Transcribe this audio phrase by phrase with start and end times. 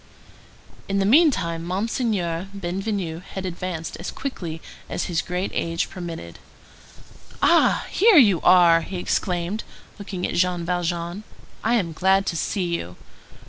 [0.89, 6.39] In the meantime, Monseigneur Bienvenu had advanced as quickly as his great age permitted.
[7.43, 7.85] "Ah!
[7.87, 9.63] here you are!" he exclaimed,
[9.99, 11.23] looking at Jean Valjean.
[11.63, 12.95] "I am glad to see you.